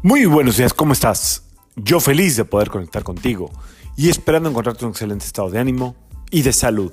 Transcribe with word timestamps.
Muy 0.00 0.26
buenos 0.26 0.56
días, 0.56 0.74
¿cómo 0.74 0.92
estás? 0.92 1.42
Yo 1.74 1.98
feliz 1.98 2.36
de 2.36 2.44
poder 2.44 2.70
conectar 2.70 3.02
contigo 3.02 3.50
y 3.96 4.08
esperando 4.08 4.48
encontrarte 4.48 4.84
un 4.84 4.92
excelente 4.92 5.24
estado 5.24 5.50
de 5.50 5.58
ánimo 5.58 5.96
y 6.30 6.42
de 6.42 6.52
salud. 6.52 6.92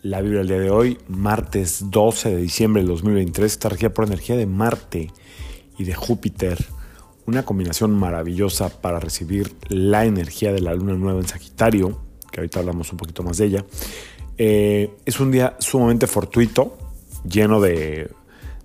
La 0.00 0.22
Biblia 0.22 0.38
del 0.38 0.48
día 0.48 0.58
de 0.58 0.70
hoy, 0.70 0.96
martes 1.06 1.90
12 1.90 2.30
de 2.30 2.36
diciembre 2.38 2.80
del 2.80 2.88
2023, 2.88 3.52
está 3.52 3.68
regida 3.68 3.92
por 3.92 4.06
energía 4.06 4.38
de 4.38 4.46
Marte 4.46 5.10
y 5.76 5.84
de 5.84 5.94
Júpiter. 5.94 6.56
Una 7.26 7.44
combinación 7.44 7.92
maravillosa 7.92 8.70
para 8.70 9.00
recibir 9.00 9.54
la 9.68 10.06
energía 10.06 10.50
de 10.50 10.62
la 10.62 10.72
luna 10.72 10.94
nueva 10.94 11.20
en 11.20 11.28
Sagitario, 11.28 12.00
que 12.32 12.40
ahorita 12.40 12.60
hablamos 12.60 12.90
un 12.90 12.96
poquito 12.96 13.22
más 13.22 13.36
de 13.36 13.44
ella. 13.44 13.66
Eh, 14.38 14.96
es 15.04 15.20
un 15.20 15.30
día 15.30 15.56
sumamente 15.58 16.06
fortuito, 16.06 16.78
lleno 17.22 17.60
de 17.60 18.10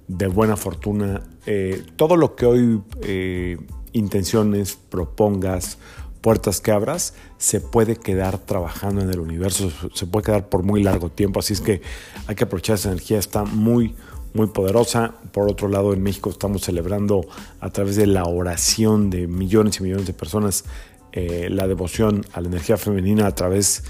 de 0.07 0.27
buena 0.27 0.55
fortuna. 0.57 1.23
Eh, 1.45 1.83
todo 1.95 2.15
lo 2.17 2.35
que 2.35 2.45
hoy 2.45 2.81
eh, 3.01 3.57
intenciones, 3.93 4.77
propongas, 4.89 5.77
puertas 6.21 6.59
que 6.59 6.71
abras, 6.71 7.13
se 7.37 7.61
puede 7.61 7.97
quedar 7.97 8.39
trabajando 8.39 9.01
en 9.01 9.09
el 9.09 9.19
universo, 9.19 9.71
se 9.93 10.07
puede 10.07 10.25
quedar 10.25 10.49
por 10.49 10.63
muy 10.63 10.81
largo 10.83 11.09
tiempo. 11.09 11.39
Así 11.39 11.53
es 11.53 11.61
que 11.61 11.81
hay 12.27 12.35
que 12.35 12.45
aprovechar 12.45 12.75
esa 12.75 12.89
energía, 12.89 13.19
está 13.19 13.43
muy, 13.43 13.95
muy 14.33 14.47
poderosa. 14.47 15.13
Por 15.31 15.49
otro 15.49 15.67
lado, 15.67 15.93
en 15.93 16.01
México 16.01 16.29
estamos 16.29 16.63
celebrando 16.63 17.25
a 17.59 17.69
través 17.69 17.95
de 17.95 18.07
la 18.07 18.23
oración 18.25 19.09
de 19.09 19.27
millones 19.27 19.79
y 19.79 19.83
millones 19.83 20.07
de 20.07 20.13
personas 20.13 20.65
eh, 21.11 21.47
la 21.49 21.67
devoción 21.67 22.25
a 22.33 22.41
la 22.41 22.49
energía 22.49 22.75
femenina 22.75 23.25
a 23.27 23.33
través 23.33 23.83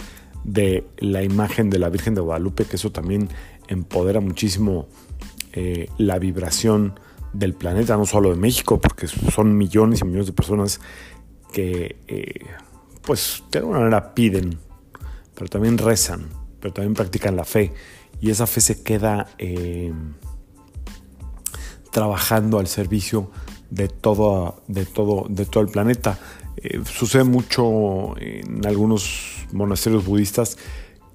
de 0.43 0.85
la 0.99 1.23
imagen 1.23 1.71
de 1.71 1.79
la 1.79 1.89
Virgen 1.89 2.13
de 2.13 2.21
Guadalupe, 2.21 2.65
que 2.65 2.75
eso 2.75 2.91
también 2.91 3.29
empodera 3.67 4.19
muchísimo 4.19 4.87
eh, 5.57 5.89
la 5.97 6.19
vibración 6.19 6.99
del 7.31 7.53
planeta, 7.53 7.95
no 7.95 8.05
solo 8.05 8.29
de 8.29 8.35
México, 8.35 8.81
porque 8.81 9.07
son 9.07 9.57
millones 9.57 10.01
y 10.01 10.05
millones 10.05 10.27
de 10.27 10.33
personas 10.33 10.81
que, 11.53 11.95
eh, 12.07 12.45
pues, 13.01 13.41
de 13.51 13.59
alguna 13.59 13.79
manera 13.79 14.13
piden, 14.13 14.59
pero 15.33 15.49
también 15.49 15.77
rezan, 15.77 16.27
pero 16.59 16.73
también 16.73 16.93
practican 16.93 17.37
la 17.37 17.45
fe. 17.45 17.71
Y 18.19 18.31
esa 18.31 18.47
fe 18.47 18.59
se 18.59 18.83
queda 18.83 19.29
eh, 19.37 19.93
trabajando 21.89 22.59
al 22.59 22.67
servicio 22.67 23.31
de 23.69 23.87
todo, 23.87 24.61
de 24.67 24.85
todo, 24.85 25.25
de 25.29 25.45
todo 25.45 25.63
el 25.63 25.69
planeta. 25.69 26.19
sucede 26.85 27.23
mucho 27.23 28.17
en 28.17 28.65
algunos 28.65 29.47
monasterios 29.53 30.05
budistas 30.05 30.57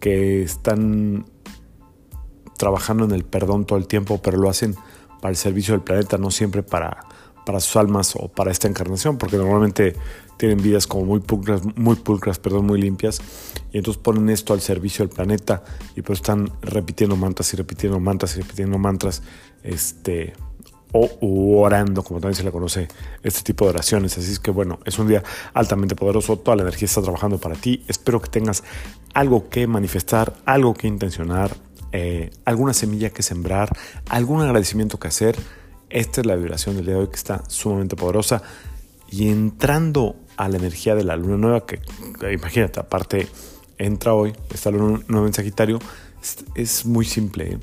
que 0.01 0.43
están 0.43 1.27
trabajando 2.61 3.07
en 3.07 3.13
el 3.13 3.25
perdón 3.25 3.65
todo 3.65 3.79
el 3.79 3.87
tiempo, 3.87 4.21
pero 4.23 4.37
lo 4.37 4.51
hacen 4.51 4.77
para 5.21 5.31
el 5.31 5.37
servicio 5.37 5.73
del 5.73 5.81
planeta, 5.81 6.19
no 6.19 6.31
siempre 6.31 6.63
para, 6.63 7.05
para 7.47 7.59
sus 7.59 7.77
almas 7.77 8.15
o 8.17 8.29
para 8.29 8.51
esta 8.51 8.69
encarnación, 8.69 9.17
porque 9.17 9.39
normalmente 9.39 9.97
tienen 10.37 10.63
vidas 10.63 10.87
como 10.87 11.07
muy 11.07 11.21
pulcras, 11.21 11.63
muy 11.75 11.97
pulcras, 11.97 12.39
perdón, 12.39 12.67
muy 12.67 12.81
limpias, 12.81 13.21
y 13.73 13.79
entonces 13.79 14.03
ponen 14.03 14.29
esto 14.29 14.53
al 14.53 14.61
servicio 14.61 15.07
del 15.07 15.15
planeta 15.15 15.65
y 15.97 16.03
pues 16.03 16.19
están 16.19 16.51
repitiendo 16.61 17.17
mantras 17.17 17.53
y 17.55 17.57
repitiendo 17.57 17.99
mantras 17.99 18.37
y 18.37 18.43
repitiendo 18.43 18.79
mantras, 18.79 19.23
este, 19.63 20.35
o 20.93 21.61
orando, 21.63 22.03
como 22.03 22.21
también 22.21 22.35
se 22.35 22.43
le 22.43 22.51
conoce 22.51 22.89
este 23.23 23.43
tipo 23.43 23.65
de 23.65 23.71
oraciones. 23.71 24.19
Así 24.19 24.33
es 24.33 24.39
que 24.39 24.51
bueno, 24.51 24.81
es 24.85 24.99
un 24.99 25.09
día 25.09 25.23
altamente 25.55 25.95
poderoso, 25.95 26.39
toda 26.39 26.57
la 26.57 26.63
energía 26.63 26.87
está 26.87 27.01
trabajando 27.01 27.39
para 27.39 27.55
ti. 27.55 27.85
Espero 27.89 28.21
que 28.21 28.29
tengas 28.29 28.65
algo 29.15 29.49
que 29.49 29.67
manifestar, 29.67 30.35
algo 30.45 30.75
que 30.75 30.89
intencionar, 30.89 31.57
eh, 31.93 32.31
alguna 32.45 32.73
semilla 32.73 33.11
que 33.11 33.23
sembrar, 33.23 33.77
algún 34.09 34.43
agradecimiento 34.43 34.99
que 34.99 35.09
hacer. 35.09 35.37
Esta 35.89 36.21
es 36.21 36.27
la 36.27 36.37
vibración 36.37 36.77
del 36.77 36.87
día 36.87 36.95
de 36.95 37.01
hoy 37.01 37.09
que 37.09 37.17
está 37.17 37.43
sumamente 37.49 37.97
poderosa. 37.97 38.43
Y 39.11 39.29
entrando 39.29 40.17
a 40.37 40.49
la 40.49 40.57
energía 40.57 40.95
de 40.95 41.05
la 41.05 41.17
luna 41.17 41.37
nueva, 41.37 41.67
que 41.67 41.81
imagínate, 42.33 42.79
aparte 42.79 43.29
entra 43.77 44.15
hoy, 44.15 44.33
esta 44.55 44.71
luna 44.71 45.03
nueva 45.09 45.27
en 45.27 45.33
Sagitario, 45.33 45.79
es, 46.55 46.87
muy 46.87 47.05
simple. 47.05 47.55
¿eh? 47.55 47.59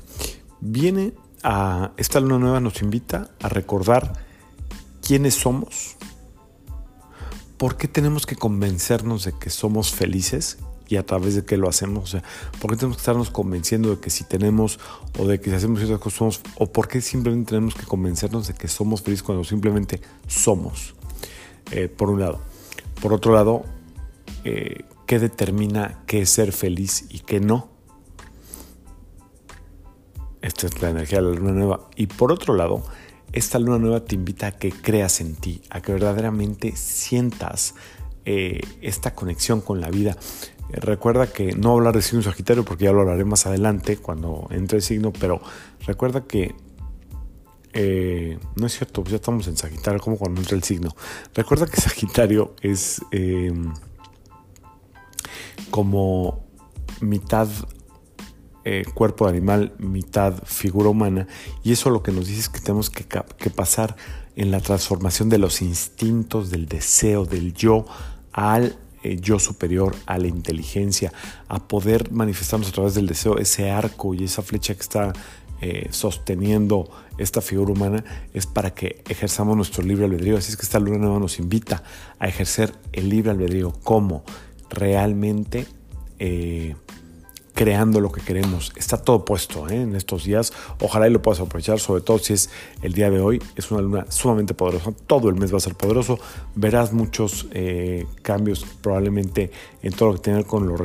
Viene 0.60 1.14
a, 1.42 1.92
esta 1.96 2.20
luna 2.20 2.38
nueva 2.38 2.60
nos 2.60 2.82
invita 2.82 3.30
a 3.40 3.48
recordar 3.48 4.12
quiénes 5.00 5.34
somos, 5.34 5.96
por 7.56 7.76
qué 7.76 7.88
tenemos 7.88 8.26
que 8.26 8.36
convencernos 8.36 9.24
de 9.24 9.32
que 9.32 9.50
somos 9.50 9.92
felices 9.92 10.58
y 10.88 10.96
a 10.96 11.04
través 11.04 11.34
de 11.34 11.44
qué 11.44 11.56
lo 11.56 11.68
hacemos. 11.68 12.04
O 12.04 12.06
sea, 12.06 12.24
¿por 12.60 12.70
qué 12.70 12.76
tenemos 12.76 12.96
que 12.96 13.02
estarnos 13.02 13.30
convenciendo 13.30 13.90
de 13.90 14.00
que 14.00 14.10
si 14.10 14.24
tenemos 14.24 14.80
o 15.18 15.26
de 15.26 15.40
que 15.40 15.50
si 15.50 15.56
hacemos 15.56 15.78
ciertas 15.80 16.00
cosas 16.00 16.40
o 16.56 16.72
por 16.72 16.88
qué 16.88 17.00
simplemente 17.00 17.50
tenemos 17.50 17.74
que 17.74 17.84
convencernos 17.84 18.48
de 18.48 18.54
que 18.54 18.68
somos 18.68 19.02
felices 19.02 19.22
cuando 19.22 19.44
simplemente 19.44 20.00
somos? 20.26 20.94
Eh, 21.70 21.88
por 21.88 22.10
un 22.10 22.20
lado. 22.20 22.40
Por 23.02 23.12
otro 23.12 23.34
lado, 23.34 23.64
eh, 24.44 24.84
¿qué 25.06 25.18
determina 25.18 26.02
qué 26.06 26.22
es 26.22 26.30
ser 26.30 26.52
feliz 26.52 27.06
y 27.10 27.20
qué 27.20 27.40
no? 27.40 27.68
Esta 30.40 30.66
es 30.66 30.80
la 30.80 30.90
energía 30.90 31.20
de 31.20 31.28
la 31.28 31.34
luna 31.34 31.52
nueva. 31.52 31.90
Y 31.96 32.06
por 32.06 32.32
otro 32.32 32.54
lado, 32.54 32.82
esta 33.32 33.58
luna 33.58 33.78
nueva 33.78 34.04
te 34.04 34.14
invita 34.14 34.46
a 34.46 34.52
que 34.52 34.72
creas 34.72 35.20
en 35.20 35.36
ti, 35.36 35.60
a 35.68 35.82
que 35.82 35.92
verdaderamente 35.92 36.74
sientas 36.74 37.74
eh, 38.30 38.60
esta 38.82 39.14
conexión 39.14 39.62
con 39.62 39.80
la 39.80 39.88
vida. 39.88 40.14
Recuerda 40.68 41.28
que 41.28 41.52
no 41.52 41.72
hablar 41.72 41.94
de 41.94 42.02
signo 42.02 42.20
Sagitario 42.20 42.62
porque 42.62 42.84
ya 42.84 42.92
lo 42.92 43.00
hablaré 43.00 43.24
más 43.24 43.46
adelante 43.46 43.96
cuando 43.96 44.48
entre 44.50 44.76
el 44.76 44.82
signo, 44.82 45.14
pero 45.18 45.40
recuerda 45.86 46.26
que 46.26 46.54
eh, 47.72 48.38
no 48.54 48.66
es 48.66 48.76
cierto, 48.76 49.02
ya 49.04 49.16
estamos 49.16 49.48
en 49.48 49.56
Sagitario, 49.56 49.98
como 49.98 50.18
cuando 50.18 50.42
entra 50.42 50.58
el 50.58 50.62
signo. 50.62 50.94
Recuerda 51.32 51.64
que 51.68 51.80
Sagitario 51.80 52.54
es 52.60 53.00
eh, 53.12 53.50
como 55.70 56.44
mitad 57.00 57.48
cuerpo 58.92 59.24
de 59.24 59.30
animal, 59.30 59.72
mitad 59.78 60.42
figura 60.44 60.90
humana, 60.90 61.26
y 61.62 61.72
eso 61.72 61.88
lo 61.88 62.02
que 62.02 62.12
nos 62.12 62.26
dice 62.26 62.40
es 62.40 62.48
que 62.50 62.60
tenemos 62.60 62.90
que 62.90 63.48
pasar 63.48 63.96
en 64.36 64.50
la 64.50 64.60
transformación 64.60 65.30
de 65.30 65.38
los 65.38 65.62
instintos, 65.62 66.50
del 66.50 66.66
deseo, 66.66 67.24
del 67.24 67.54
yo, 67.54 67.86
al 68.38 68.76
eh, 69.02 69.18
yo 69.20 69.40
superior 69.40 69.96
a 70.06 70.16
la 70.16 70.28
inteligencia, 70.28 71.12
a 71.48 71.66
poder 71.66 72.12
manifestarnos 72.12 72.68
a 72.68 72.72
través 72.72 72.94
del 72.94 73.08
deseo, 73.08 73.36
ese 73.36 73.70
arco 73.70 74.14
y 74.14 74.22
esa 74.24 74.42
flecha 74.42 74.74
que 74.74 74.80
está 74.80 75.12
eh, 75.60 75.88
sosteniendo 75.90 76.88
esta 77.18 77.40
figura 77.40 77.72
humana 77.72 78.04
es 78.32 78.46
para 78.46 78.74
que 78.74 79.02
ejerzamos 79.08 79.56
nuestro 79.56 79.82
libre 79.82 80.04
albedrío. 80.04 80.36
Así 80.36 80.52
es 80.52 80.56
que 80.56 80.62
esta 80.62 80.78
luna 80.78 80.98
nueva 80.98 81.18
nos 81.18 81.40
invita 81.40 81.82
a 82.20 82.28
ejercer 82.28 82.72
el 82.92 83.08
libre 83.08 83.32
albedrío 83.32 83.72
como 83.82 84.22
realmente 84.70 85.66
eh, 86.20 86.76
creando 87.58 88.00
lo 88.00 88.12
que 88.12 88.20
queremos. 88.20 88.72
Está 88.76 88.98
todo 88.98 89.24
puesto 89.24 89.68
¿eh? 89.68 89.82
en 89.82 89.96
estos 89.96 90.22
días. 90.22 90.52
Ojalá 90.80 91.08
y 91.08 91.10
lo 91.10 91.20
puedas 91.20 91.40
aprovechar, 91.40 91.80
sobre 91.80 92.02
todo 92.02 92.20
si 92.20 92.34
es 92.34 92.50
el 92.82 92.92
día 92.92 93.10
de 93.10 93.18
hoy. 93.18 93.42
Es 93.56 93.72
una 93.72 93.80
luna 93.80 94.06
sumamente 94.10 94.54
poderosa. 94.54 94.92
Todo 95.08 95.28
el 95.28 95.34
mes 95.34 95.52
va 95.52 95.56
a 95.56 95.60
ser 95.60 95.74
poderoso. 95.74 96.20
Verás 96.54 96.92
muchos 96.92 97.48
eh, 97.50 98.06
cambios 98.22 98.64
probablemente 98.80 99.50
en 99.82 99.92
todo 99.92 100.10
lo 100.10 100.14
que 100.14 100.20
tiene, 100.20 100.44
con 100.44 100.68
lo, 100.68 100.76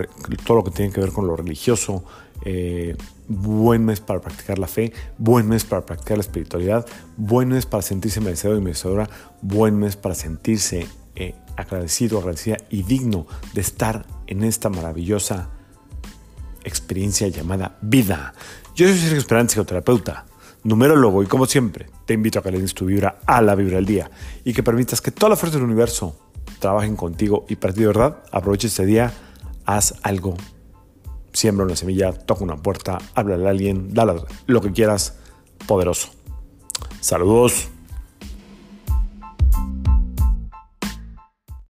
todo 0.44 0.58
lo 0.58 0.64
que, 0.64 0.72
tiene 0.72 0.92
que 0.92 1.00
ver 1.00 1.12
con 1.12 1.28
lo 1.28 1.36
religioso. 1.36 2.06
Eh, 2.44 2.98
buen 3.28 3.86
mes 3.86 4.00
para 4.00 4.20
practicar 4.20 4.58
la 4.58 4.66
fe, 4.66 4.94
buen 5.20 5.48
mes 5.48 5.66
para 5.66 5.86
practicar 5.86 6.18
la 6.18 6.22
espiritualidad, 6.22 6.88
buen 7.18 7.50
mes 7.50 7.68
para 7.68 7.84
sentirse 7.84 8.20
merecedor 8.20 8.58
y 8.58 8.62
merecedora, 8.62 9.08
buen 9.44 9.78
mes 9.78 9.96
para 9.96 10.16
sentirse 10.16 10.88
agradecido, 11.56 12.18
agradecida 12.18 12.58
y 12.72 12.82
digno 12.82 13.28
de 13.54 13.62
estar 13.62 14.08
en 14.26 14.44
esta 14.44 14.70
maravillosa 14.70 15.52
experiencia 16.64 17.28
llamada 17.28 17.78
vida. 17.82 18.34
Yo 18.76 18.88
soy 18.88 18.98
Sergio 18.98 19.18
Esperanza, 19.18 19.54
psicoterapeuta, 19.54 20.26
numerólogo 20.64 21.24
y 21.24 21.28
como 21.28 21.46
siempre 21.46 21.90
te 22.06 22.14
invito 22.14 22.40
a 22.40 22.44
que 22.44 22.52
le 22.52 22.62
des 22.62 22.74
tu 22.74 22.86
vibra 22.86 23.20
a 23.26 23.42
la 23.42 23.56
vibra 23.56 23.76
del 23.76 23.86
día 23.86 24.10
y 24.44 24.54
que 24.54 24.64
permitas 24.64 25.02
que 25.02 25.12
toda 25.12 25.30
la 25.30 25.36
fuerza 25.36 25.58
del 25.58 25.66
universo 25.66 26.16
trabajen 26.60 26.96
contigo 26.96 27.46
y 27.50 27.56
para 27.56 27.74
ti 27.74 27.82
de 27.82 27.88
verdad 27.88 28.24
aproveche 28.32 28.68
este 28.68 28.86
día, 28.86 29.14
haz 29.66 29.96
algo, 30.04 30.36
siembra 31.34 31.66
una 31.66 31.76
semilla, 31.76 32.14
toca 32.14 32.44
una 32.44 32.58
puerta, 32.58 33.00
háblale 33.16 33.48
a 33.48 33.50
alguien, 33.50 33.94
dale 33.94 34.22
lo 34.48 34.62
que 34.62 34.72
quieras, 34.72 35.18
poderoso. 35.68 36.10
Saludos. 37.02 37.73